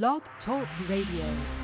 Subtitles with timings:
[0.00, 1.61] Blog Talk Radio.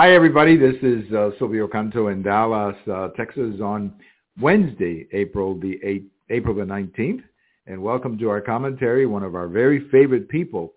[0.00, 0.56] Hi, everybody.
[0.56, 3.92] This is uh, Silvio Canto in Dallas, uh, Texas, on
[4.40, 7.22] Wednesday, April the 8th, April the 19th,
[7.66, 9.04] and welcome to our commentary.
[9.04, 10.72] One of our very favorite people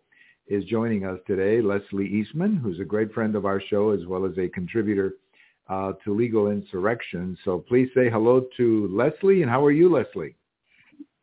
[0.47, 4.25] is joining us today, Leslie Eastman, who's a great friend of our show as well
[4.25, 5.13] as a contributor
[5.69, 7.37] uh, to Legal Insurrection.
[7.45, 10.35] So please say hello to Leslie, and how are you, Leslie?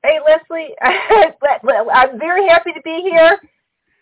[0.02, 0.74] Hey, Leslie.
[0.82, 3.38] I'm very happy to be here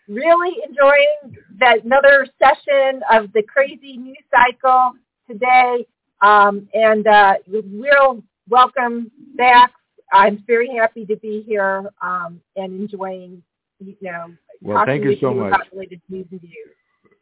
[0.09, 4.93] really enjoying that another session of the crazy news cycle
[5.29, 5.85] today.
[6.21, 9.71] Um, and uh, real welcome back.
[10.11, 13.43] I'm very happy to be here um, and enjoying,
[13.79, 15.53] you know, well, thank you so much.
[15.53, 16.53] About the news and views.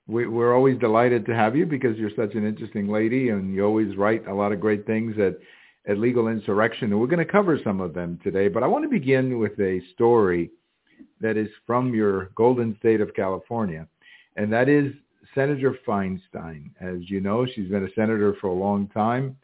[0.07, 3.65] We, we're always delighted to have you because you're such an interesting lady and you
[3.65, 5.37] always write a lot of great things at,
[5.91, 6.91] at Legal Insurrection.
[6.91, 8.47] And we're going to cover some of them today.
[8.47, 10.49] But I want to begin with a story
[11.21, 13.87] that is from your golden state of California,
[14.35, 14.93] and that is
[15.33, 16.71] Senator Feinstein.
[16.79, 19.37] As you know, she's been a senator for a long time.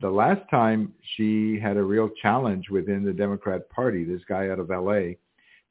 [0.00, 4.60] The last time she had a real challenge within the Democrat Party, this guy out
[4.60, 5.14] of LA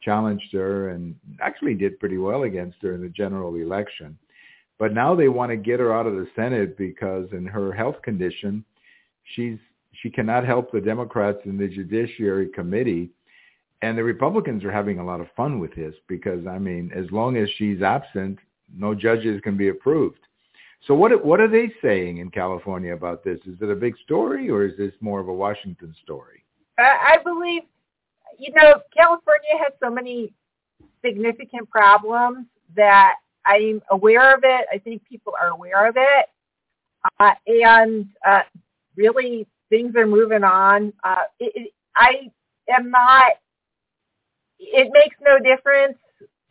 [0.01, 4.17] challenged her and actually did pretty well against her in the general election.
[4.79, 8.01] But now they want to get her out of the Senate because in her health
[8.03, 8.63] condition,
[9.35, 9.57] she's
[10.01, 13.09] she cannot help the Democrats in the Judiciary Committee
[13.81, 17.05] and the Republicans are having a lot of fun with this because, I mean, as
[17.11, 18.39] long as she's absent,
[18.75, 20.19] no judges can be approved.
[20.85, 23.39] So what what are they saying in California about this?
[23.45, 26.43] Is it a big story or is this more of a Washington story?
[26.77, 27.63] I believe,
[28.37, 30.33] you know, California has so many
[31.03, 32.45] significant problems
[32.75, 34.67] that I'm aware of it.
[34.71, 36.25] I think people are aware of it.
[37.19, 38.41] Uh, and uh,
[38.95, 40.93] really, things are moving on.
[41.03, 42.31] Uh, it, it, I
[42.69, 43.33] am not
[44.59, 45.97] it makes no difference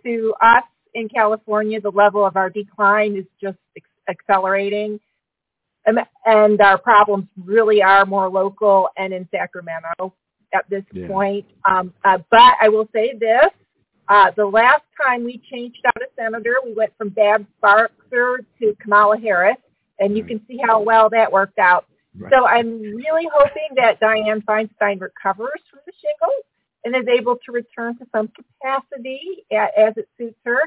[0.05, 1.81] to us in California.
[1.81, 3.59] The level of our decline is just
[4.09, 5.01] accelerating.
[6.25, 10.15] And our problems really are more local and in Sacramento
[10.53, 11.07] at this yeah.
[11.07, 11.47] point.
[11.65, 13.51] Um, uh, but I will say this.
[14.09, 18.77] Uh, the last time we changed out a senator, we went from Babs Sparkster to
[18.81, 19.57] Kamala Harris,
[19.99, 21.87] and you can see how well that worked out.
[22.17, 22.33] Right.
[22.33, 26.45] So I'm really hoping that Dianne Feinstein recovers from the shingles
[26.87, 30.61] and is able to return to some capacity as it suits her.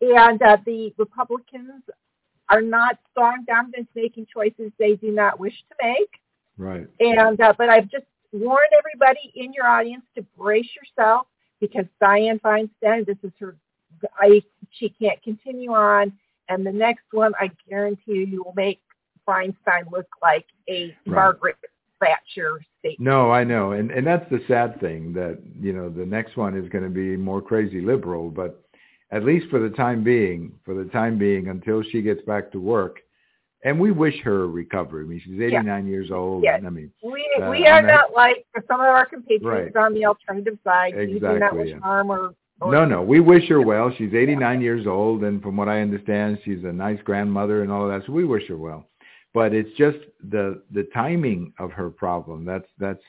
[0.00, 1.82] And uh, the Republicans
[2.48, 6.10] are not strong dominant making choices they do not wish to make.
[6.56, 6.86] Right.
[7.00, 11.26] And uh, but I've just warned everybody in your audience to brace yourself
[11.60, 13.56] because Dianne Feinstein, this is her,
[14.20, 16.12] I she can't continue on,
[16.48, 18.80] and the next one I guarantee you will make
[19.28, 20.96] Feinstein look like a right.
[21.06, 21.56] Margaret
[22.00, 23.00] Thatcher statement.
[23.00, 26.56] No, I know, and and that's the sad thing that you know the next one
[26.56, 28.62] is going to be more crazy liberal, but
[29.10, 32.60] at least for the time being, for the time being, until she gets back to
[32.60, 33.00] work,
[33.64, 35.04] and we wish her recovery.
[35.04, 35.90] I mean, she's 89 yeah.
[35.90, 36.44] years old.
[36.44, 36.62] Yes.
[36.66, 39.84] I mean, we uh, we are not like for some of our compatriots right.
[39.84, 40.94] on the alternative side.
[40.94, 41.14] Exactly.
[41.14, 41.78] We do not wish yeah.
[41.80, 42.72] harm or, or.
[42.72, 43.92] no, no, we wish her well.
[43.96, 47.90] She's 89 years old, and from what I understand, she's a nice grandmother and all
[47.90, 48.06] of that.
[48.06, 48.86] So we wish her well
[49.36, 49.98] but it's just
[50.30, 52.46] the the timing of her problem.
[52.46, 53.02] That's that's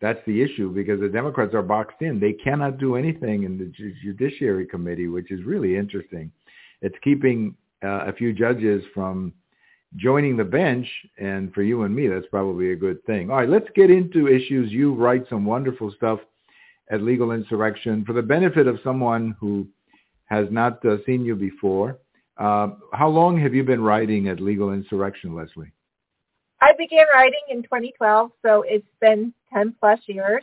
[0.00, 2.18] that's the issue because the Democrats are boxed in.
[2.18, 3.72] They cannot do anything in the
[4.02, 6.32] Judiciary Committee, which is really interesting.
[6.82, 9.32] It's keeping uh, a few judges from
[9.94, 10.88] joining the bench,
[11.18, 13.30] and for you and me, that's probably a good thing.
[13.30, 14.72] All right, let's get into issues.
[14.72, 16.18] You write some wonderful stuff
[16.90, 19.68] at Legal Insurrection for the benefit of someone who
[20.24, 21.98] has not uh, seen you before.
[22.36, 25.72] Uh, how long have you been writing at Legal Insurrection, Leslie?
[26.60, 30.42] I began writing in 2012, so it's been 10 plus years.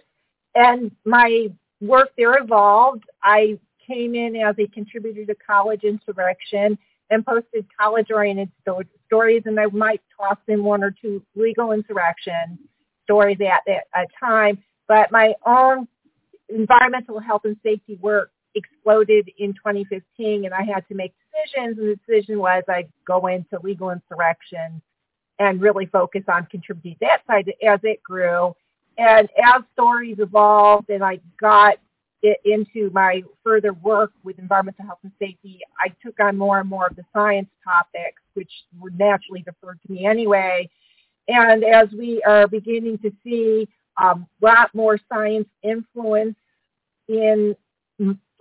[0.56, 1.48] And my
[1.82, 3.04] work there evolved.
[3.24, 6.78] I came in as a contributor to College Insurrection
[7.10, 12.58] and posted college-oriented sto- stories, and I might toss in one or two legal insurrection
[13.04, 14.64] stories at that time.
[14.88, 15.88] But my own
[16.50, 21.90] environmental health and safety work exploded in 2015 and I had to make decisions and
[21.90, 24.82] the decision was I go into legal insurrection
[25.40, 28.56] and really focus on contributing that side as it grew.
[28.98, 31.78] And as stories evolved and I got
[32.22, 36.70] it into my further work with environmental health and safety, I took on more and
[36.70, 40.70] more of the science topics, which were naturally deferred to me anyway.
[41.28, 43.68] And as we are beginning to see
[44.00, 46.36] a um, lot more science influence
[47.08, 47.56] in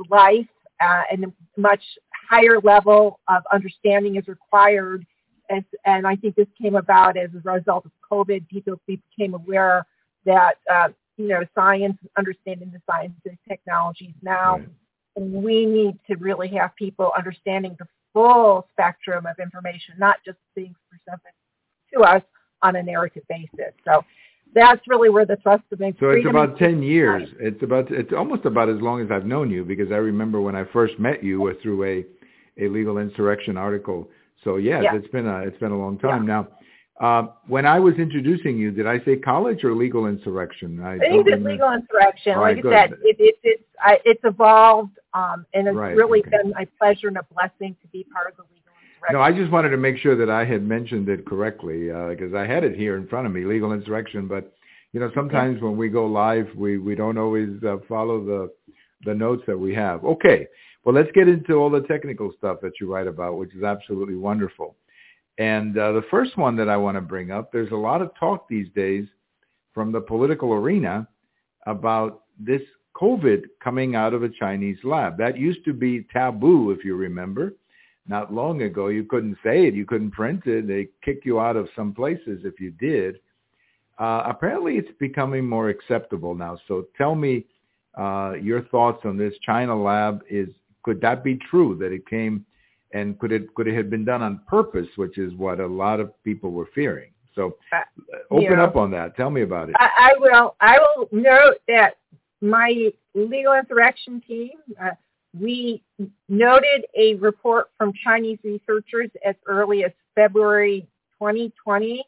[0.08, 0.47] life
[0.81, 1.82] uh, and a much
[2.29, 5.06] higher level of understanding is required.
[5.50, 8.49] As, and I think this came about as a result of COVID.
[8.49, 9.87] People became aware
[10.25, 14.69] that, uh, you know, science, understanding the science and technologies now, right.
[15.17, 20.76] we need to really have people understanding the full spectrum of information, not just things
[20.88, 21.32] presented
[21.93, 22.23] to us
[22.62, 23.73] on a narrative basis.
[23.85, 24.05] So
[24.55, 27.29] that's really where the trust of So it's about 10 years.
[27.38, 30.56] It's about, it's almost about as long as I've known you because I remember when
[30.56, 32.05] I first met you was through a,
[32.62, 34.08] a legal insurrection article.
[34.44, 34.97] So yes, yeah.
[34.97, 36.35] it's been a, it's been a long time yeah.
[36.35, 36.49] now.
[37.00, 40.81] Uh, when I was introducing you, did I say college or legal insurrection?
[40.81, 42.37] I, I think it's legal insurrection.
[42.37, 46.20] Right, like I said, it, it, it's I, it's evolved, um, and it's right, really
[46.20, 46.31] okay.
[46.31, 48.43] been a pleasure and a blessing to be part of the
[49.08, 49.14] insurrection.
[49.14, 52.38] No, I just wanted to make sure that I had mentioned it correctly because uh,
[52.38, 54.29] I had it here in front of me, legal insurrection.
[54.29, 54.52] But
[54.93, 58.50] you know, sometimes when we go live, we we don't always uh, follow the
[59.05, 60.05] the notes that we have.
[60.05, 60.47] Okay,
[60.85, 64.17] well, let's get into all the technical stuff that you write about, which is absolutely
[64.17, 64.76] wonderful.
[65.38, 68.11] And uh, the first one that I want to bring up, there's a lot of
[68.19, 69.06] talk these days
[69.73, 71.08] from the political arena
[71.67, 72.62] about this
[72.94, 75.17] COVID coming out of a Chinese lab.
[75.19, 77.55] That used to be taboo, if you remember.
[78.11, 80.67] Not long ago, you couldn't say it, you couldn't print it.
[80.67, 83.21] They kick you out of some places if you did.
[84.01, 86.59] Uh, apparently, it's becoming more acceptable now.
[86.67, 87.47] So tell me
[87.97, 90.23] uh, your thoughts on this China lab.
[90.29, 90.49] Is
[90.83, 92.45] could that be true that it came
[92.93, 96.01] and could it could it have been done on purpose, which is what a lot
[96.01, 97.13] of people were fearing.
[97.37, 97.79] So uh,
[98.33, 99.17] open up on that.
[99.17, 99.77] Tell me about it.
[99.79, 100.56] I, I, will.
[100.61, 101.99] I will note that
[102.41, 104.51] my legal insurrection team,
[104.83, 104.91] uh,
[105.38, 105.82] we
[106.29, 110.88] noted a report from Chinese researchers as early as February
[111.19, 112.05] 2020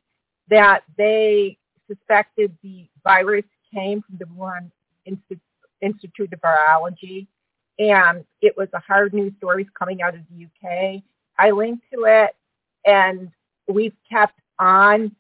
[0.49, 1.57] that they
[1.89, 4.71] suspected the virus came from the Wuhan
[5.81, 7.27] Institute of Virology
[7.79, 11.03] and it was a hard news stories coming out of the UK.
[11.39, 12.37] I linked to it,
[12.85, 13.31] and
[13.67, 15.15] we've kept on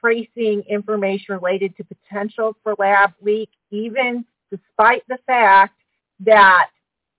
[0.00, 5.80] tracing information related to potential for lab leak, even despite the fact
[6.20, 6.68] that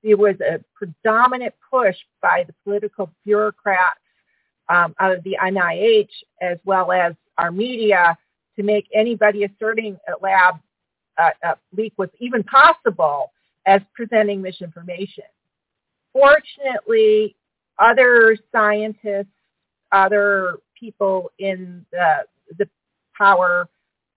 [0.03, 3.99] there was a predominant push by the political bureaucrats
[4.69, 6.09] um, out of the NIH
[6.41, 8.17] as well as our media
[8.55, 10.55] to make anybody asserting a lab
[11.17, 13.31] uh, uh, leak was even possible
[13.65, 15.25] as presenting misinformation.
[16.13, 17.35] Fortunately,
[17.77, 19.27] other scientists,
[19.91, 22.25] other people in the,
[22.57, 22.69] the
[23.17, 23.67] power,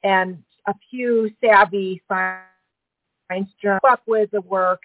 [0.05, 4.83] and a few savvy science journalists up with the work,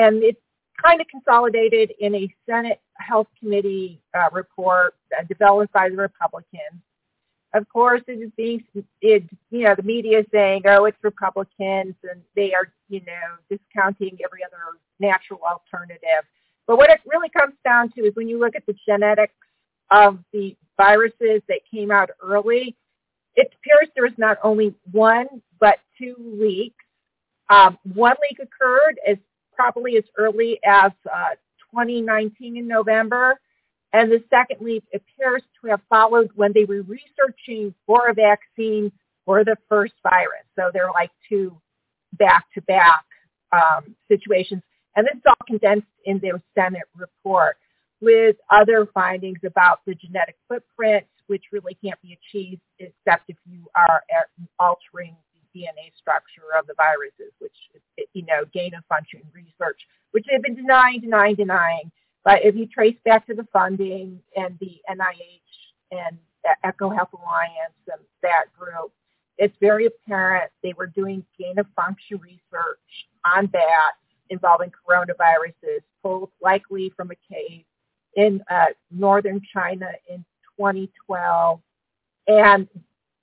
[0.00, 0.40] and it's
[0.82, 6.80] kind of consolidated in a Senate Health Committee uh, report uh, developed by the Republicans
[7.52, 8.62] of course, it is being,
[9.00, 13.36] it, you know, the media is saying, oh, it's Republicans and they are, you know,
[13.50, 16.24] discounting every other natural alternative.
[16.66, 19.34] But what it really comes down to is when you look at the genetics
[19.90, 22.76] of the viruses that came out early,
[23.34, 25.26] it appears there was not only one,
[25.58, 26.84] but two leaks.
[27.48, 29.16] Um, one leak occurred as
[29.60, 31.34] probably as early as uh,
[31.72, 33.38] 2019 in November
[33.92, 38.90] and the second leap appears to have followed when they were researching for a vaccine
[39.24, 40.44] for the first virus.
[40.56, 41.60] So they're like two
[42.14, 43.04] back-to-back
[43.52, 44.62] um, situations.
[44.96, 47.56] And this is all condensed in their Senate report
[48.00, 53.66] with other findings about the genetic footprint, which really can't be achieved except if you
[53.74, 54.02] are
[54.58, 55.16] altering
[55.54, 57.56] DNA structure of the viruses, which,
[58.12, 59.80] you know, gain of function research,
[60.12, 61.90] which they've been denying, denying, denying.
[62.24, 65.40] But if you trace back to the funding and the NIH
[65.90, 68.92] and the Eco Health Alliance and that group,
[69.38, 72.78] it's very apparent they were doing gain of function research
[73.24, 73.96] on bats
[74.28, 77.64] involving coronaviruses, pulled likely from a cave
[78.16, 80.24] in uh, northern China in
[80.58, 81.60] 2012.
[82.26, 82.68] And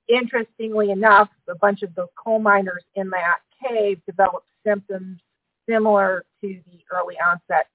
[0.07, 5.19] interestingly enough, a bunch of the coal miners in that cave developed symptoms
[5.67, 7.67] similar to the early onset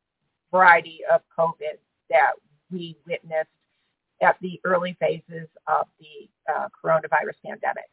[0.51, 1.79] variety of COVID
[2.11, 2.33] that
[2.71, 3.49] we witnessed
[4.23, 7.85] at the early phases of the uh, coronavirus pandemic.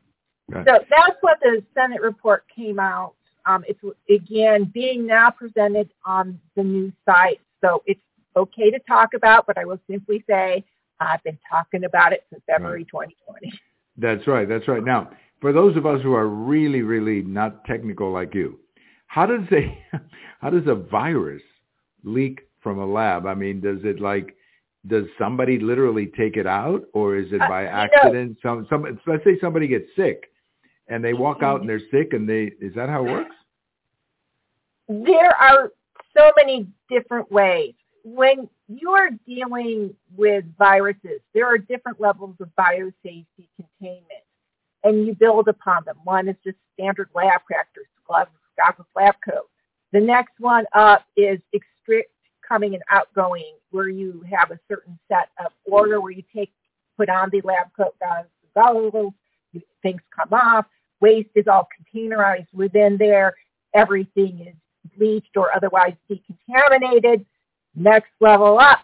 [0.52, 3.14] So that's what the Senate report came out
[3.46, 3.80] Um, it's
[4.10, 8.02] again being now presented on the news site, so it's
[8.36, 9.46] okay to talk about.
[9.46, 10.64] But I will simply say
[11.00, 13.08] I've been talking about it since February right.
[13.28, 13.54] 2020.
[14.00, 14.48] That's right.
[14.48, 14.84] That's right.
[14.84, 15.10] Now,
[15.42, 18.60] for those of us who are really, really not technical like you,
[19.08, 19.78] how does a
[20.42, 21.42] how does a virus
[22.04, 23.26] leak from a lab?
[23.26, 24.36] I mean, does it like
[24.88, 28.38] does somebody literally take it out, or is it uh, by uh, accident?
[28.42, 30.30] Some some let's say somebody gets sick,
[30.88, 33.36] and they walk out and they're sick, and they is that how it works?
[34.88, 35.72] There are
[36.18, 37.74] so many different ways.
[38.04, 44.24] When you are dealing with viruses, there are different levels of biosafety containment,
[44.84, 45.98] and you build upon them.
[46.04, 49.50] One is just standard lab practice, gloves, goggles, lab coat.
[49.92, 51.40] The next one up is
[51.82, 52.12] strict
[52.48, 56.52] coming and outgoing, where you have a certain set of order where you take,
[56.98, 57.96] put on the lab coat,
[58.56, 59.14] goggles,
[59.82, 60.66] things come off.
[61.02, 63.34] Waste is all containerized within there.
[63.74, 64.56] Everything is
[64.98, 67.26] bleached or otherwise decontaminated.
[67.76, 68.80] Next level up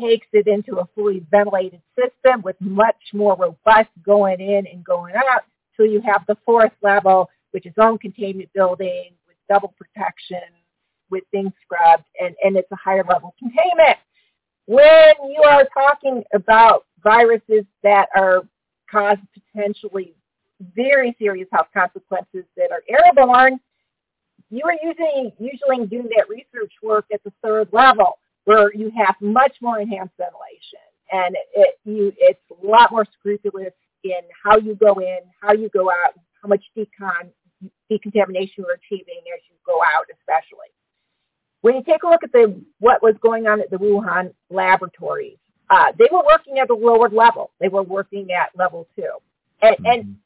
[0.00, 5.14] takes it into a fully ventilated system with much more robust going in and going
[5.14, 5.44] out.
[5.76, 10.42] So you have the fourth level, which is own containment building with double protection,
[11.10, 13.98] with things scrubbed, and, and it's a higher level containment.
[14.66, 18.42] When you are talking about viruses that are
[18.90, 20.14] cause potentially
[20.74, 23.60] very serious health consequences that are airborne,
[24.50, 29.14] you are using usually doing that research work at the third level where you have
[29.20, 33.72] much more enhanced ventilation and it you it's a lot more scrupulous
[34.04, 37.30] in how you go in, how you go out, how much decon
[37.88, 40.68] decontamination you're achieving as you go out especially.
[41.62, 45.38] When you take a look at the what was going on at the Wuhan laboratories,
[45.70, 47.50] uh, they were working at the lower level.
[47.60, 49.10] They were working at level two.
[49.62, 49.86] And, mm-hmm.
[49.86, 50.16] and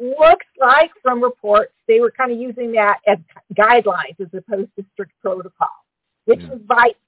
[0.00, 3.18] looks like from reports they were kind of using that as
[3.58, 5.68] guidelines as opposed to strict protocol,
[6.26, 6.52] which yeah.
[6.52, 6.98] invites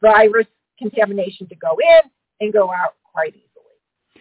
[0.00, 0.46] virus
[0.78, 3.46] contamination to go in and go out quite easily.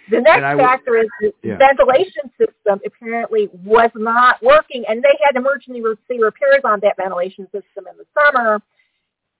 [0.09, 1.57] The next factor is the yeah.
[1.57, 7.85] ventilation system apparently was not working, and they had emergency repairs on that ventilation system
[7.89, 8.61] in the summer.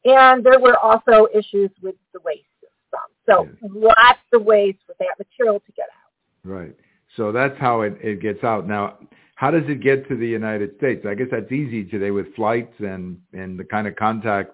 [0.05, 3.01] And there were also issues with the waste system.
[3.27, 3.89] So yeah.
[3.89, 6.49] lots of ways for that material to get out.
[6.49, 6.75] Right.
[7.15, 8.67] So that's how it, it gets out.
[8.67, 8.97] Now,
[9.35, 11.05] how does it get to the United States?
[11.07, 14.51] I guess that's easy today with flights and, and the kind of contact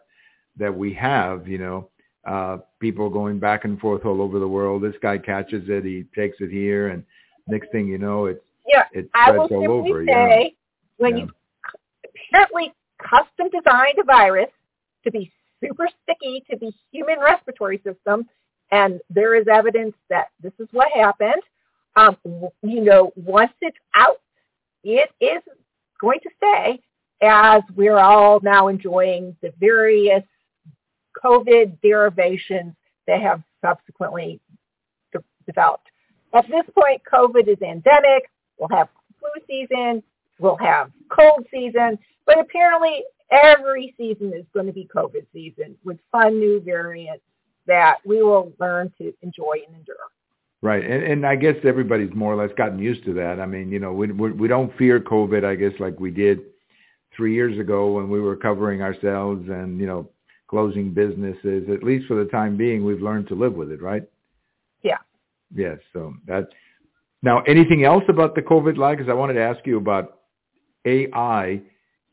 [0.57, 1.89] that we have, you know,
[2.25, 4.83] uh, people going back and forth all over the world.
[4.83, 7.03] This guy catches it, he takes it here, and
[7.47, 10.05] next thing you know, it's yeah, it spreads all over.
[10.05, 10.47] Say, yeah.
[10.97, 11.23] when yeah.
[11.23, 11.29] you
[12.31, 14.49] apparently custom designed a virus
[15.03, 18.27] to be super sticky to the human respiratory system,
[18.71, 21.41] and there is evidence that this is what happened
[21.95, 22.17] um,
[22.61, 24.21] you know, once it's out,
[24.83, 25.41] it is
[25.99, 26.81] going to stay
[27.21, 30.23] as we're all now enjoying the various
[31.23, 32.73] COVID derivations
[33.07, 34.39] that have subsequently
[35.13, 35.87] de- developed.
[36.33, 38.29] At this point, COVID is endemic.
[38.57, 38.87] We'll have
[39.19, 40.01] flu season.
[40.39, 41.99] We'll have cold season.
[42.25, 47.23] But apparently every season is going to be COVID season with fun new variants
[47.67, 49.95] that we will learn to enjoy and endure.
[50.63, 53.39] Right, and and I guess everybody's more or less gotten used to that.
[53.39, 56.41] I mean, you know, we we, we don't fear COVID, I guess, like we did
[57.17, 60.07] three years ago when we were covering ourselves and you know
[60.47, 61.67] closing businesses.
[61.67, 64.03] At least for the time being, we've learned to live with it, right?
[64.83, 64.97] Yeah.
[65.53, 65.79] Yes.
[65.93, 66.49] So that.
[67.23, 68.97] Now, anything else about the COVID lag?
[68.97, 70.19] Because I wanted to ask you about
[70.85, 71.61] AI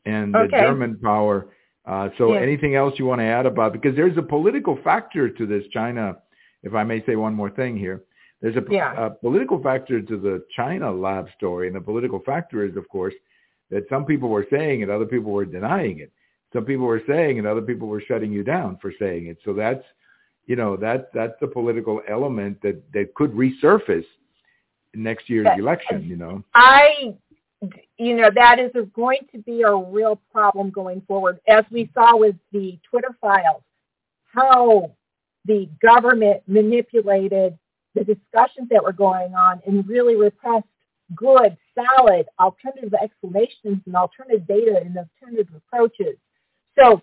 [0.05, 0.47] and the.
[0.49, 1.49] German power.
[1.85, 2.41] Uh, so, yeah.
[2.41, 3.73] anything else you want to add about?
[3.73, 6.17] Because there's a political factor to this China.
[6.63, 8.03] If I may say one more thing here
[8.41, 9.07] there's a, yeah.
[9.07, 13.13] a political factor to the China lab story, and the political factor is, of course,
[13.69, 16.11] that some people were saying it, other people were denying it.
[16.53, 19.37] Some people were saying and other people were shutting you down for saying it.
[19.45, 19.83] So that's,
[20.47, 24.05] you know, that that's the political element that that could resurface
[24.95, 26.03] next year's election.
[26.07, 27.13] You know, I,
[27.97, 32.17] you know, that is going to be a real problem going forward, as we saw
[32.17, 33.61] with the Twitter files,
[34.33, 34.91] how
[35.45, 37.57] the government manipulated
[37.95, 40.65] the discussions that were going on and really repressed
[41.15, 46.17] good, solid alternative explanations and alternative data and alternative approaches.
[46.77, 47.01] So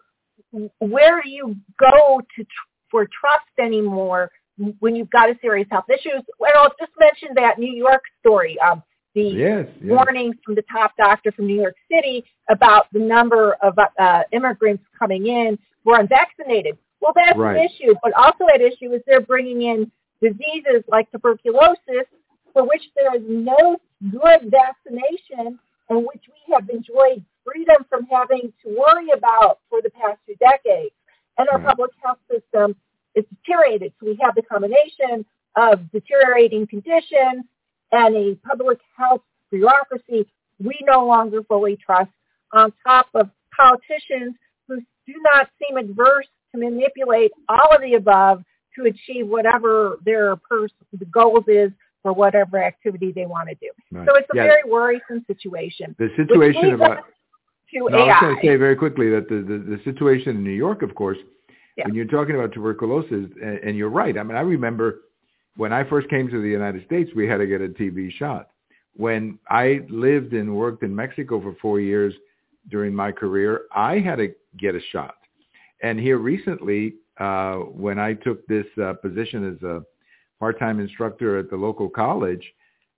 [0.79, 2.49] where do you go to tr-
[2.91, 4.31] for trust anymore
[4.79, 6.23] when you've got a serious health issues?
[6.39, 8.59] Well, I'll just mention that New York story.
[8.61, 8.83] Um,
[9.15, 9.91] the yes, yes.
[9.91, 14.85] warnings from the top doctor from New York City about the number of uh, immigrants
[14.99, 16.77] coming in who are unvaccinated.
[17.01, 17.57] Well, that's right.
[17.57, 19.91] an issue, but also at issue is they're bringing in
[20.21, 22.07] diseases like tuberculosis
[22.53, 23.77] for which there is no
[24.11, 25.59] good vaccination
[25.89, 30.35] and which we have enjoyed freedom from having to worry about for the past two
[30.37, 30.95] decades.
[31.39, 32.75] And our public health system
[33.15, 33.93] is deteriorated.
[34.01, 37.45] So we have the combination of deteriorating conditions
[37.93, 40.27] and a public health bureaucracy
[40.59, 42.11] we no longer fully trust
[42.53, 44.35] on top of politicians
[44.69, 48.43] who do not seem adverse to manipulate all of the above
[48.77, 51.71] to achieve whatever their pers- the goals is
[52.03, 53.71] for whatever activity they want to do.
[53.91, 54.07] Right.
[54.09, 55.97] So it's a very worrisome situation.
[55.99, 57.05] the situation about
[57.73, 60.51] No, I was going to say very quickly that the, the, the situation in New
[60.51, 61.19] York, of course,
[61.77, 61.87] Yeah.
[61.87, 64.17] when you're talking about tuberculosis, and, and you're right.
[64.17, 65.01] I mean, I remember
[65.57, 68.51] when I first came to the United States, we had to get a TB shot.
[68.95, 72.15] When I lived and worked in Mexico for four years
[72.71, 74.29] during my career, I had to
[74.59, 75.17] get a shot.
[75.83, 79.83] And here recently, uh, when I took this uh, position as a
[80.39, 82.53] part-time instructor at the local college,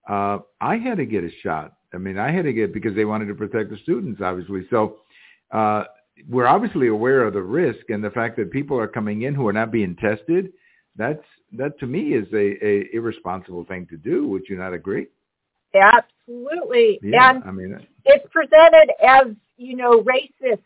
[0.09, 1.75] uh, I had to get a shot.
[1.95, 4.67] I mean, I had to get because they wanted to protect the students, obviously.
[4.71, 4.99] So
[5.51, 5.85] uh,
[6.29, 9.47] we're obviously aware of the risk and the fact that people are coming in who
[9.47, 10.53] are not being tested.
[10.97, 11.23] That's
[11.53, 14.27] that to me is a, a irresponsible thing to do.
[14.29, 15.07] Would you not agree?
[15.75, 16.99] Absolutely.
[17.03, 20.63] Yeah, And I mean, it's presented as, you know, racist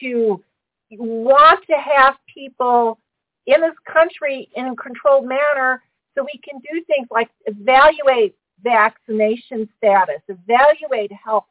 [0.00, 0.42] to
[0.90, 2.98] want to have people
[3.46, 5.82] in this country in a controlled manner
[6.14, 11.46] so we can do things like evaluate vaccination status, evaluate health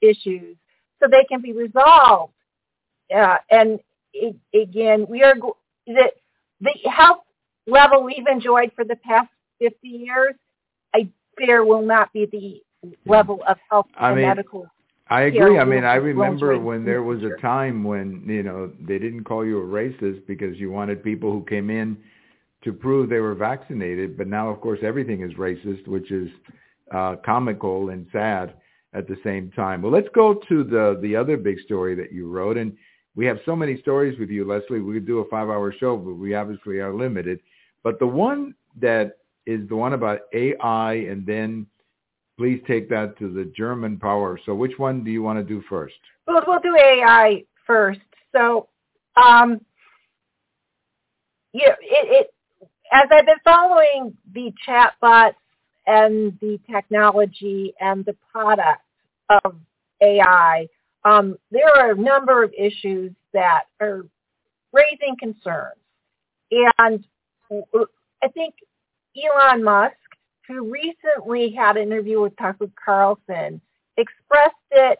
[0.00, 0.56] issues
[1.00, 2.32] so they can be resolved.
[3.14, 3.80] Uh, and
[4.12, 5.34] it, again, we are
[5.86, 6.10] the,
[6.60, 7.22] the health
[7.66, 9.28] level we've enjoyed for the past
[9.60, 10.34] 50 years,
[10.94, 14.66] I fear will not be the level of health I and mean, medical
[15.10, 15.58] I agree.
[15.58, 19.44] I mean, I remember when there was a time when, you know, they didn't call
[19.44, 21.96] you a racist because you wanted people who came in
[22.64, 24.18] to prove they were vaccinated.
[24.18, 26.28] But now, of course, everything is racist, which is
[26.94, 28.54] uh, comical and sad
[28.92, 29.82] at the same time.
[29.82, 32.58] Well, let's go to the, the other big story that you wrote.
[32.58, 32.76] And
[33.14, 34.80] we have so many stories with you, Leslie.
[34.80, 37.40] We could do a five-hour show, but we obviously are limited.
[37.82, 41.66] But the one that is the one about AI and then
[42.38, 44.38] please take that to the German power.
[44.46, 45.96] So which one do you want to do first?
[46.26, 48.00] We'll, we'll do AI first.
[48.34, 48.68] So,
[49.16, 49.60] um,
[51.52, 52.34] yeah, it, it,
[52.92, 55.34] as I've been following the chatbots
[55.86, 58.82] and the technology and the product
[59.44, 59.56] of
[60.00, 60.68] AI,
[61.04, 64.06] um, there are a number of issues that are
[64.72, 65.80] raising concerns.
[66.52, 67.04] And
[67.50, 68.54] I think
[69.16, 69.96] Elon Musk,
[70.48, 73.60] who recently had an interview with Tucker Carlson,
[73.96, 74.98] expressed it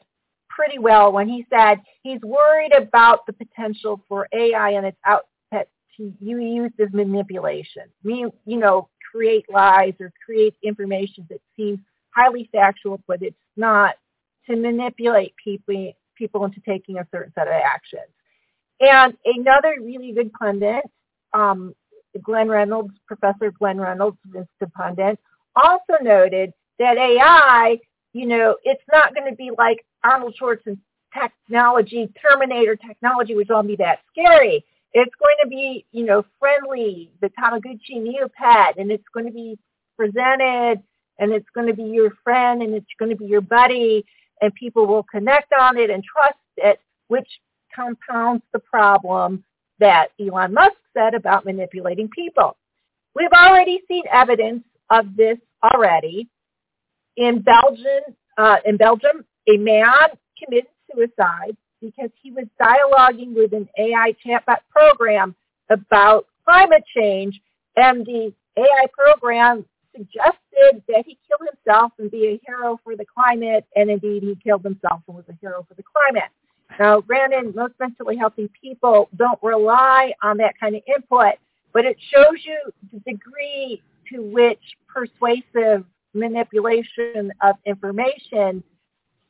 [0.48, 5.68] pretty well when he said he's worried about the potential for AI and its output
[5.96, 7.84] to be used as manipulation.
[8.04, 11.78] Me, you know, create lies or create information that seems
[12.14, 13.94] highly factual, but it's not
[14.48, 18.10] to manipulate people people into taking a certain set of actions.
[18.80, 20.82] And another really good pundit,
[21.32, 21.74] um,
[22.22, 24.72] Glenn Reynolds, Professor Glenn Reynolds, Mr.
[24.72, 25.18] Pundit,
[25.62, 27.78] also noted that AI,
[28.12, 30.78] you know, it's not going to be like Arnold Schwarzenegger's
[31.12, 34.64] technology, Terminator technology, which won't be that scary.
[34.92, 39.58] It's going to be, you know, friendly, the Tamagotchi Neopet, and it's going to be
[39.96, 40.82] presented,
[41.18, 44.04] and it's going to be your friend, and it's going to be your buddy,
[44.40, 47.28] and people will connect on it and trust it, which
[47.74, 49.44] compounds the problem
[49.78, 52.56] that Elon Musk said about manipulating people.
[53.14, 56.28] We've already seen evidence of this already.
[57.16, 60.08] In Belgium, uh, in Belgium, a man
[60.42, 65.34] committed suicide because he was dialoguing with an AI chatbot program
[65.70, 67.40] about climate change,
[67.76, 69.64] and the AI program
[69.96, 74.36] suggested that he kill himself and be a hero for the climate, and indeed he
[74.42, 76.30] killed himself and was a hero for the climate.
[76.78, 81.34] Now, granted, most mentally healthy people don't rely on that kind of input,
[81.72, 82.58] but it shows you
[82.92, 88.62] the degree to which persuasive manipulation of information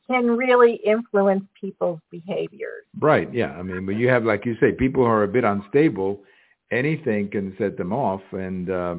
[0.09, 2.83] can really influence people's behaviors.
[2.99, 3.31] Right.
[3.33, 3.51] Yeah.
[3.51, 6.21] I mean, when you have, like you say, people who are a bit unstable,
[6.71, 8.21] anything can set them off.
[8.31, 8.95] And uh,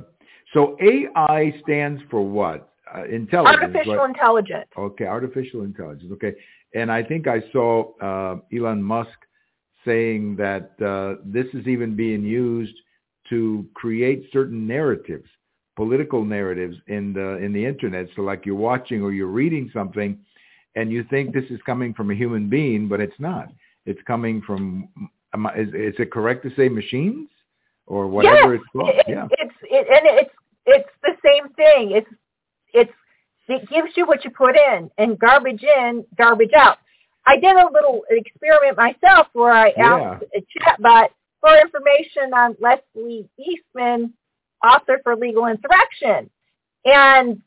[0.53, 2.73] so AI stands for what?
[2.93, 3.61] Uh, intelligence.
[3.63, 4.09] Artificial right?
[4.09, 4.69] intelligence.
[4.77, 6.11] Okay, artificial intelligence.
[6.13, 6.35] Okay,
[6.75, 9.11] and I think I saw uh, Elon Musk
[9.85, 12.75] saying that uh, this is even being used
[13.31, 15.29] to create certain narratives,
[15.81, 18.07] political narratives in the in the internet.
[18.15, 20.19] So, like you're watching or you're reading something,
[20.77, 23.49] and you think this is coming from a human being, but it's not.
[23.87, 24.91] It's coming from.
[25.57, 27.31] Is, is it correct to say machines
[27.87, 28.91] or whatever yes, it's called?
[28.95, 29.27] it- yeah.
[29.31, 30.35] it's it, and it's
[30.67, 31.93] it's the same thing.
[31.93, 32.11] It's
[32.75, 32.93] it's
[33.49, 36.77] it gives you what you put in, and garbage in, garbage out.
[37.27, 40.41] I did a little experiment myself where I asked yeah.
[40.41, 41.09] a chatbot
[41.41, 44.13] for information on Leslie Eastman,
[44.65, 46.31] author for Legal Insurrection.
[46.85, 47.43] And,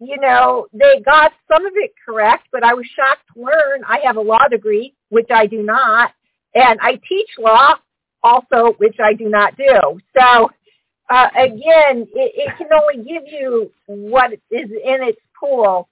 [0.00, 4.00] you know, they got some of it correct, but I was shocked to learn I
[4.04, 6.12] have a law degree, which I do not,
[6.54, 7.74] and I teach law
[8.22, 10.00] also, which I do not do.
[10.18, 10.50] So,
[11.10, 15.88] uh, again, it, it can only give you what is in its pool.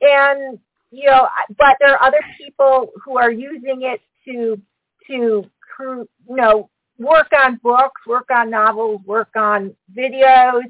[0.00, 0.58] And,
[0.90, 4.60] you know, but there are other people who are using it to,
[5.06, 10.62] to, you know, work on books, work on novels, work on videos.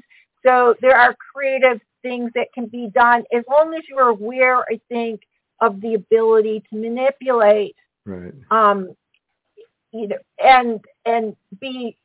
[0.45, 4.79] So there are creative things that can be done as long as you're aware, I
[4.89, 5.21] think,
[5.61, 7.75] of the ability to manipulate.
[8.05, 8.33] Right.
[8.51, 8.95] Um,
[9.91, 11.97] you know, and and be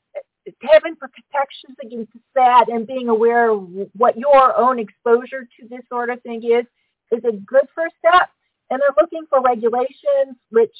[0.62, 6.10] having protections against that and being aware of what your own exposure to this sort
[6.10, 6.64] of thing is
[7.12, 8.30] is a good first step.
[8.70, 10.74] And they're looking for regulations, which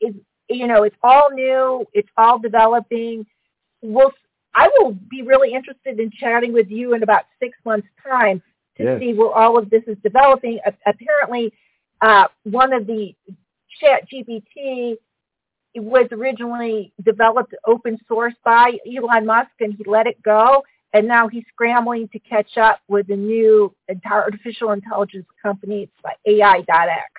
[0.00, 0.14] is
[0.48, 3.26] you know, it's all new, it's all developing.
[3.82, 4.12] We'll,
[4.54, 8.42] I will be really interested in chatting with you in about six months' time
[8.76, 9.00] to yes.
[9.00, 10.58] see where all of this is developing.
[10.86, 11.52] apparently,
[12.00, 13.14] uh, one of the
[13.80, 14.96] Chat GPT
[15.76, 20.64] was originally developed open source by Elon Musk, and he let it go.
[20.94, 23.74] And now he's scrambling to catch up with a new
[24.10, 25.82] artificial intelligence company.
[25.82, 27.10] It's like AI.x.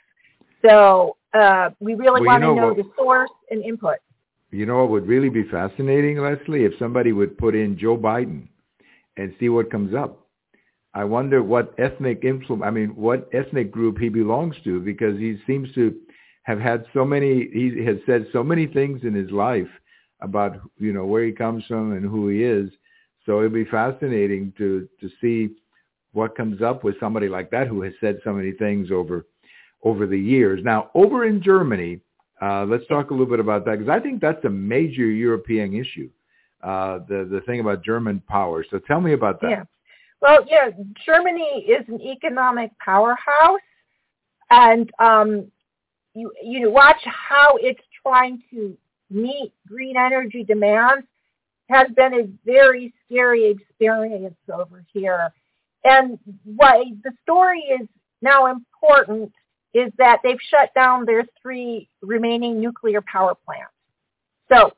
[0.66, 3.98] So uh, we really well, want to know, know the source and input.
[4.52, 8.48] You know what would really be fascinating, Leslie, if somebody would put in Joe Biden
[9.18, 10.26] and see what comes up.
[10.94, 15.38] I wonder what ethnic influence, I mean, what ethnic group he belongs to, because he
[15.46, 15.96] seems to
[16.44, 19.68] have had so many, he has said so many things in his life
[20.22, 22.72] about, you know, where he comes from and who he is.
[23.26, 25.56] So it'd be fascinating to, to see
[26.14, 29.28] what comes up with somebody like that who has said so many things over
[29.84, 30.62] over the years.
[30.64, 32.00] Now, over in Germany,
[32.42, 35.74] uh, let's talk a little bit about that because I think that's a major European
[35.74, 36.10] issue,
[36.64, 38.66] uh, the the thing about German power.
[38.70, 39.50] So tell me about that.
[39.50, 39.64] Yeah.
[40.22, 40.70] Well, yeah,
[41.06, 43.60] Germany is an economic powerhouse,
[44.50, 45.52] and um,
[46.14, 48.78] you you watch how it's trying to
[49.10, 51.06] meet green energy demands
[51.70, 55.32] has been a very scary experience over here.
[55.84, 57.88] And why the story is
[58.22, 59.32] now important
[59.74, 63.72] is that they've shut down their three remaining nuclear power plants.
[64.52, 64.72] So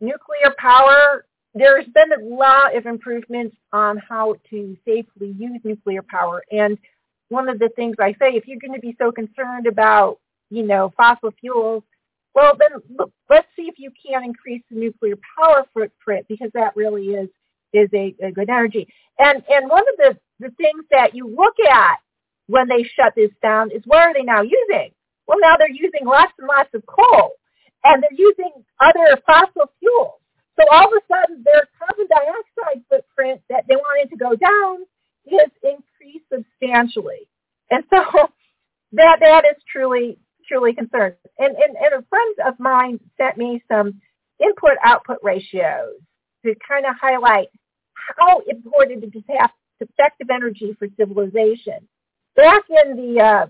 [0.00, 1.24] nuclear power,
[1.54, 6.42] there's been a lot of improvements on how to safely use nuclear power.
[6.52, 6.78] And
[7.28, 10.18] one of the things I say, if you're going to be so concerned about,
[10.50, 11.82] you know, fossil fuels,
[12.34, 12.98] well, then
[13.28, 17.28] let's see if you can increase the nuclear power footprint because that really is
[17.72, 18.86] is a, a good energy.
[19.18, 21.98] And and one of the, the things that you look at
[22.48, 24.90] when they shut this down is what are they now using?
[25.26, 27.32] Well, now they're using lots and lots of coal,
[27.84, 30.20] and they're using other fossil fuels.
[30.58, 34.78] So all of a sudden, their carbon dioxide footprint that they wanted to go down
[35.26, 37.28] is increased substantially.
[37.70, 38.02] And so
[38.92, 41.14] that that is truly truly concerning.
[41.38, 44.00] And, and, and a friend of mine sent me some
[44.42, 46.00] input-output ratios
[46.42, 47.48] to kind of highlight
[48.16, 51.86] how important it is to have effective energy for civilization
[52.38, 53.46] back in the uh,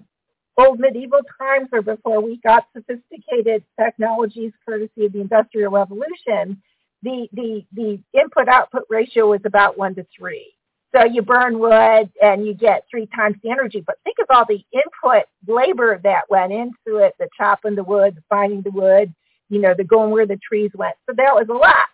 [0.56, 6.60] old medieval times or before we got sophisticated technologies courtesy of the Industrial Revolution,
[7.02, 10.54] the, the, the input-output ratio was about one to three.
[10.96, 13.84] So you burn wood and you get three times the energy.
[13.86, 18.16] But think of all the input labor that went into it, the chopping the wood,
[18.16, 19.14] the finding the wood,
[19.50, 20.96] you know, the going where the trees went.
[21.06, 21.88] So that was a lot.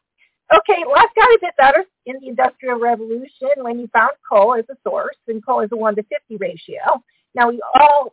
[0.53, 4.65] Okay, that's got a bit better in the Industrial Revolution when you found coal as
[4.71, 7.03] a source, and coal is a 1 to 50 ratio.
[7.35, 8.13] Now, we all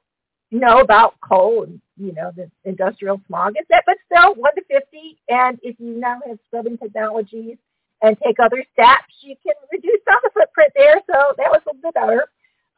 [0.51, 4.61] know about coal and, you know, the industrial smog is that, but still 1 to
[4.69, 5.17] 50.
[5.29, 7.57] And if you now have scrubbing technologies
[8.01, 11.01] and take other steps, you can reduce some of the footprint there.
[11.07, 12.25] So that was a little bit better.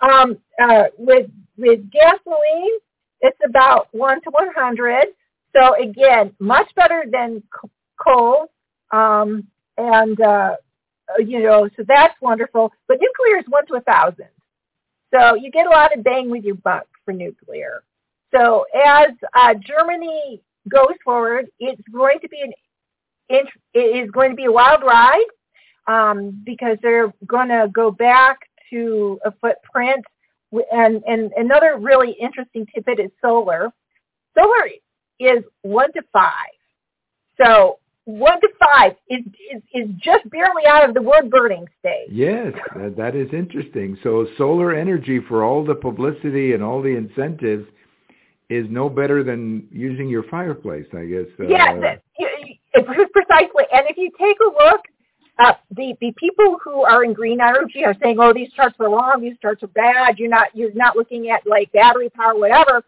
[0.01, 2.77] Um, uh, with, with gasoline,
[3.21, 5.07] it's about 1 to 100.
[5.55, 7.43] So again, much better than
[8.03, 8.49] coal
[8.93, 10.55] um, and, uh,
[11.19, 12.71] you know, so that's wonderful.
[12.87, 14.29] But nuclear is one to a thousand.
[15.13, 17.83] So you get a lot of bang with your buck for nuclear.
[18.33, 22.53] So as uh, Germany goes forward, it's going to be an
[23.29, 25.25] it is going to be a wild ride
[25.87, 28.37] um, because they're going to go back
[28.69, 30.05] to a footprint.
[30.71, 33.71] And, and another really interesting tidbit is solar.
[34.37, 34.69] Solar
[35.19, 36.51] is one to five.
[37.41, 39.21] So one to five is,
[39.53, 42.09] is, is just barely out of the wood burning stage.
[42.09, 43.97] Yes, that, that is interesting.
[44.03, 47.65] So solar energy for all the publicity and all the incentives
[48.49, 51.25] is no better than using your fireplace, I guess.
[51.47, 53.63] Yeah, uh, precisely.
[53.71, 54.81] And if you take a look,
[55.39, 58.89] uh, the the people who are in green energy are saying, "Oh, these charts are
[58.89, 59.21] wrong.
[59.21, 60.19] These charts are bad.
[60.19, 62.83] You're not you're not looking at like battery power, whatever."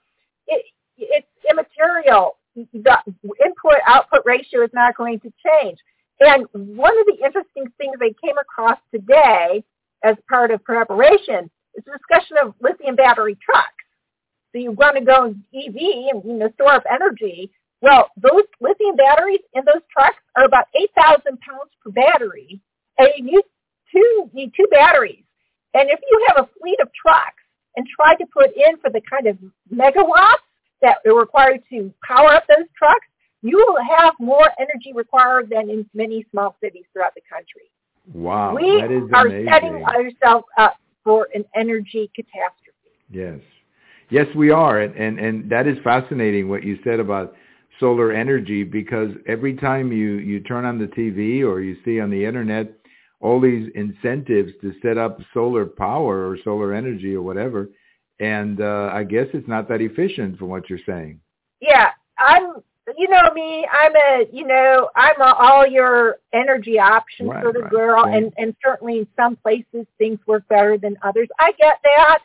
[0.48, 0.66] It,
[0.98, 2.38] it's immaterial.
[2.56, 5.78] The input output ratio is not going to change.
[6.20, 9.64] And one of the interesting things I came across today
[10.04, 13.70] as part of preparation is a discussion of lithium battery trucks.
[14.52, 15.76] So you want to go EV
[16.14, 17.52] and you know, store up energy.
[17.82, 22.62] Well, those lithium batteries in those trucks are about 8,000 pounds per battery,
[22.98, 23.44] and you
[23.92, 25.24] two, need two batteries.
[25.74, 27.44] And if you have a fleet of trucks
[27.76, 29.38] and try to put in for the kind of
[29.74, 30.48] megawatts
[30.82, 33.08] that are required to power up those trucks,
[33.42, 37.72] you will have more energy required than in many small cities throughout the country.
[38.14, 39.48] Wow, we that is are amazing.
[39.52, 42.76] setting ourselves up for an energy catastrophe.
[43.10, 43.40] Yes.
[44.10, 44.82] Yes, we are.
[44.82, 47.34] And, and, and that is fascinating what you said about
[47.80, 52.10] solar energy because every time you, you turn on the TV or you see on
[52.10, 52.72] the internet
[53.20, 57.70] all these incentives to set up solar power or solar energy or whatever,
[58.20, 61.20] and uh, I guess it's not that efficient from what you're saying.
[61.62, 62.64] Yeah, I'm
[62.98, 67.56] you know me, I'm a, you know, I'm a all your energy option right, sort
[67.56, 67.72] of right.
[67.72, 68.16] girl, Right.
[68.16, 71.28] and and certainly in some places things work better than others.
[71.40, 72.20] I get that,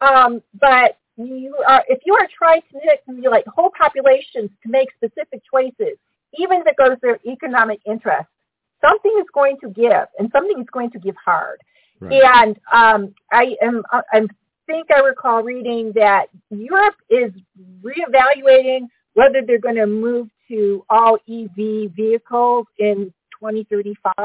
[0.00, 5.42] um, but you are if you are trying to manipulate whole populations to make specific
[5.48, 5.96] choices,
[6.34, 8.26] even if it goes to their economic interest,
[8.84, 11.60] something is going to give, and something is going to give hard.
[12.00, 12.22] Right.
[12.24, 14.26] And um, I am, I
[14.72, 17.30] think I recall reading that Europe is
[17.82, 24.16] reevaluating whether they're going to move to all EV vehicles in 2035,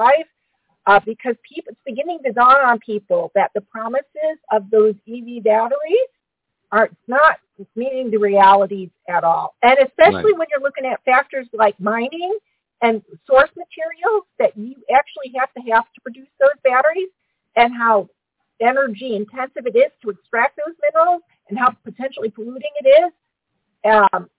[0.85, 5.43] uh, because people, it's beginning to dawn on people that the promises of those EV
[5.43, 6.09] batteries
[6.71, 7.37] are not
[7.75, 9.55] meeting the realities at all.
[9.61, 10.37] And especially Right.
[10.37, 12.37] when you're looking at factors like mining
[12.81, 17.09] and source materials that you actually have to have to produce those batteries
[17.57, 18.07] and how
[18.61, 23.11] energy intensive it is to extract those minerals and how potentially polluting it is.
[23.91, 24.29] Um,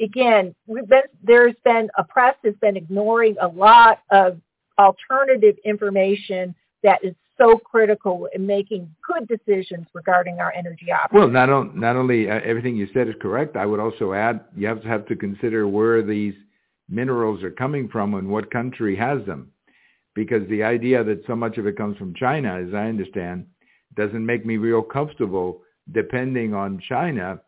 [0.00, 4.40] again, been, there's been a press has been ignoring a lot of
[4.78, 11.18] alternative information that is so critical in making good decisions regarding our energy options.
[11.18, 14.40] Well, not, on, not only uh, everything you said is correct, I would also add
[14.56, 16.34] you have to have to consider where these
[16.88, 19.51] minerals are coming from and what country has them.
[20.14, 23.46] Because the idea that so much of it comes from China, as I understand,
[23.96, 27.40] doesn't make me real comfortable depending on China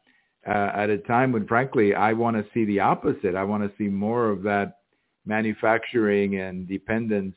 [0.46, 3.35] uh, at a time when, frankly, I want to see the opposite.
[3.35, 4.79] I want to see more of that
[5.24, 7.35] manufacturing and dependence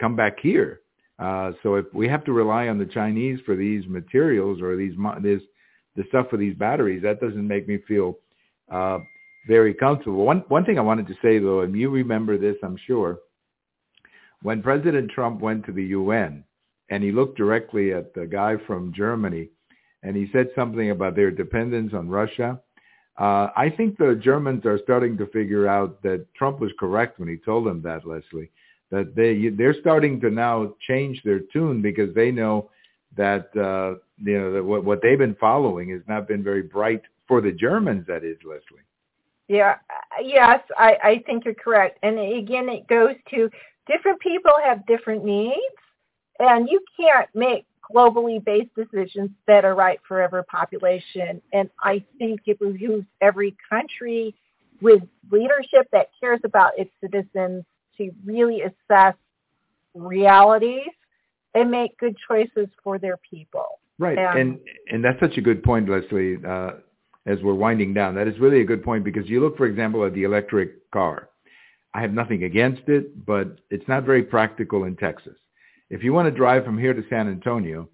[0.00, 0.80] come back here.
[1.18, 4.92] Uh, so if we have to rely on the Chinese for these materials or these
[5.22, 5.40] this
[5.94, 8.18] the stuff for these batteries, that doesn't make me feel
[8.70, 8.98] uh,
[9.48, 10.26] very comfortable.
[10.26, 13.18] One one thing I wanted to say though, and you remember this, I'm sure,
[14.42, 16.44] when President Trump went to the UN
[16.90, 19.48] and he looked directly at the guy from Germany,
[20.02, 22.60] and he said something about their dependence on Russia.
[23.18, 27.28] Uh, I think the Germans are starting to figure out that Trump was correct when
[27.28, 28.50] he told them that, Leslie
[28.90, 32.70] that they they're starting to now change their tune because they know
[33.16, 37.02] that uh, you know that what what they've been following has not been very bright
[37.26, 38.06] for the Germans.
[38.06, 38.84] That is, Leslie.
[39.48, 41.98] Yeah, uh, yes, I, I think you're correct.
[42.02, 43.48] And again, it goes to
[43.86, 45.56] different people have different needs,
[46.38, 51.40] and you can't make globally based decisions that are right for every population.
[51.52, 54.34] And I think it behooves every country
[54.80, 57.64] with leadership that cares about its citizens
[57.98, 59.14] to really assess
[59.94, 60.90] realities
[61.54, 63.78] and make good choices for their people.
[63.98, 64.58] Right, Um, and
[64.90, 66.36] and that's such a good point, Leslie.
[66.46, 66.72] Uh,
[67.24, 70.04] as we're winding down, that is really a good point because you look, for example,
[70.04, 71.30] at the electric car.
[71.96, 75.32] I have nothing against it, but it's not very practical in Texas.
[75.88, 77.88] If you want to drive from here to San Antonio,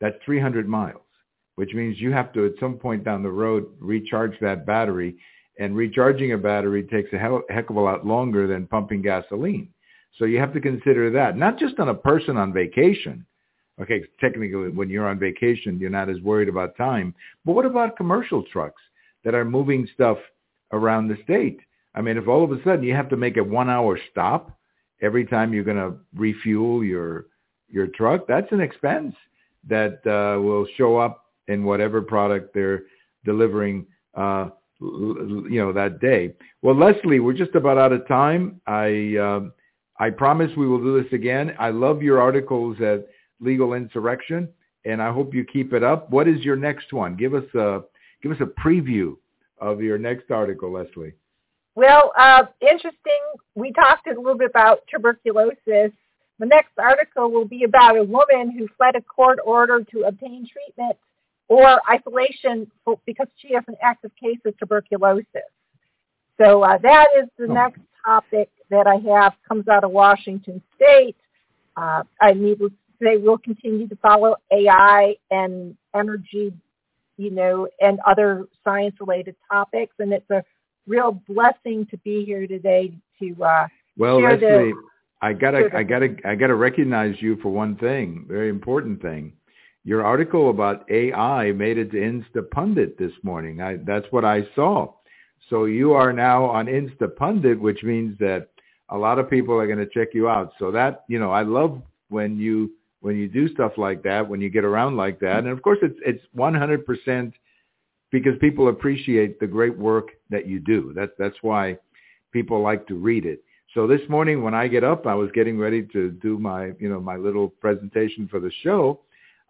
[0.00, 1.06] that's 300 miles,
[1.54, 5.16] which means you have to at some point down the road recharge that battery,
[5.60, 9.68] and recharging a battery takes a hell, heck of a lot longer than pumping gasoline.
[10.18, 13.24] So you have to consider that, not just on a person on vacation.
[13.80, 17.14] Okay, technically when you're on vacation, you're not as worried about time.
[17.44, 18.82] But what about commercial trucks
[19.24, 20.18] that are moving stuff
[20.72, 21.60] around the state?
[21.94, 24.58] I mean, if all of a sudden you have to make a one hour stop
[25.00, 27.26] every time you're going to refuel your
[27.68, 29.14] your truck, that's an expense
[29.68, 32.84] that uh, will show up in whatever product they're
[33.24, 34.48] delivering, uh,
[34.80, 36.34] you know, that day.
[36.62, 38.60] Well, Leslie, we're just about out of time.
[38.66, 39.40] I uh,
[39.98, 41.54] I promise we will do this again.
[41.58, 43.06] I love your articles at
[43.40, 44.48] Legal Insurrection,
[44.84, 46.10] and I hope you keep it up.
[46.10, 47.16] What is your next one?
[47.16, 47.82] Give us a
[48.22, 49.16] give us a preview
[49.58, 51.14] of your next article, Leslie.
[51.74, 53.20] Well, uh, interesting.
[53.54, 55.92] We talked a little bit about tuberculosis.
[56.38, 60.46] The next article will be about a woman who fled a court order to obtain
[60.46, 60.96] treatment
[61.48, 62.70] or isolation
[63.06, 65.26] because she has an active case of tuberculosis.
[66.40, 67.54] So uh, that is the oh.
[67.54, 71.16] next topic that I have comes out of Washington State.
[71.76, 72.70] Uh, I need to
[73.02, 76.52] say we'll continue to follow AI and energy,
[77.16, 80.44] you know, and other science-related topics, and it's a
[80.86, 83.66] real blessing to be here today to uh,
[83.96, 84.72] well, Leslie, the,
[85.22, 89.32] I gotta, I gotta, I gotta recognize you for one thing, very important thing.
[89.84, 93.60] Your article about AI made it to Instapundit this morning.
[93.60, 94.94] I, that's what I saw.
[95.50, 98.48] So you are now on Instapundit, which means that
[98.88, 100.52] a lot of people are going to check you out.
[100.58, 104.40] So that, you know, I love when you when you do stuff like that, when
[104.40, 105.40] you get around like that.
[105.40, 107.32] And of course it's it's 100%
[108.14, 110.92] because people appreciate the great work that you do.
[110.94, 111.76] That's that's why
[112.32, 113.42] people like to read it.
[113.74, 116.88] So this morning when I get up, I was getting ready to do my, you
[116.88, 119.00] know, my little presentation for the show.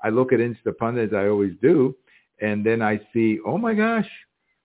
[0.03, 1.95] I look at Instapundit as I always do,
[2.41, 4.09] and then I see, oh my gosh,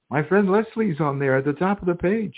[0.10, 2.36] my friend Leslie's on there at the top of the page.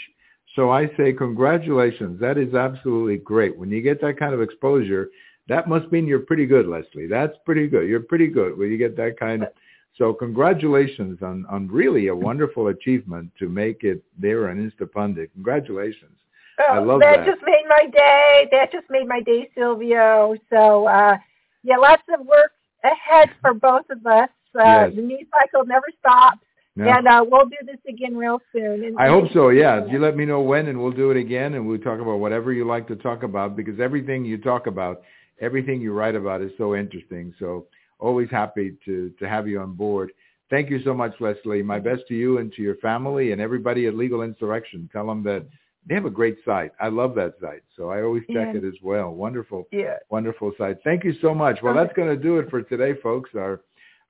[0.56, 2.19] So I say congratulations.
[2.19, 3.56] That is absolutely great.
[3.56, 5.12] When you get that kind of exposure,
[5.47, 7.08] that must mean you're pretty good, Leslie.
[7.08, 7.88] That's pretty good.
[7.88, 9.50] You're pretty good when you get that kind of.
[9.98, 15.32] So congratulations on, on really a wonderful achievement to make it there on Instapundit.
[15.34, 16.18] Congratulations.
[16.60, 17.18] Oh, I love that.
[17.18, 18.48] That just made my day.
[18.52, 20.36] That just made my day, Silvio.
[20.50, 21.18] So uh,
[21.64, 22.52] yeah, lots of work
[22.84, 24.30] ahead for both of us.
[24.58, 24.92] Uh, yes.
[24.96, 26.40] The news cycle never stops.
[26.78, 28.84] And uh, we'll do this again real soon.
[28.86, 29.50] And I hope so.
[29.50, 32.20] Yeah, you let me know when, and we'll do it again, and we'll talk about
[32.20, 35.02] whatever you like to talk about because everything you talk about,
[35.42, 37.34] everything you write about is so interesting.
[37.40, 37.68] So
[38.02, 40.12] always happy to to have you on board.
[40.50, 41.64] Thank you so much, Leslie.
[41.64, 44.90] My best to you and to your family and everybody at Legal Insurrection.
[44.92, 45.46] Tell them that
[45.88, 46.74] they have a great site.
[46.80, 48.58] I love that site, so I always check yeah.
[48.58, 49.12] it as well.
[49.12, 49.96] Wonderful, yeah.
[50.10, 50.78] wonderful site.
[50.84, 51.60] Thank you so much.
[51.64, 53.32] Well, that's going to do it for today, folks.
[53.36, 53.62] Our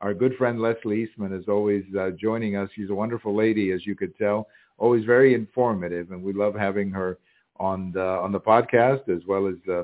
[0.02, 2.70] our good friend Leslie Eastman is always uh, joining us.
[2.76, 4.48] She's a wonderful lady, as you could tell,
[4.80, 7.20] always very informative, and we love having her
[7.60, 9.84] on the on the podcast as well as uh,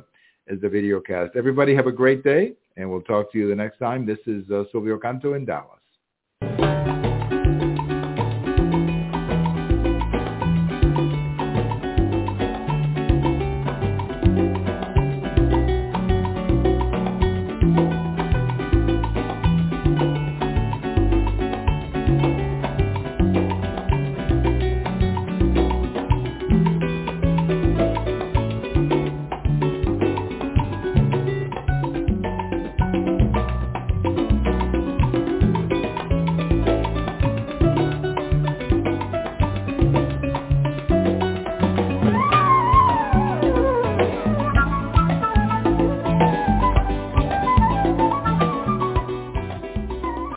[0.49, 1.35] as the video cast.
[1.35, 4.05] Everybody have a great day, and we'll talk to you the next time.
[4.05, 5.79] This is uh, Silvio Canto in Dallas.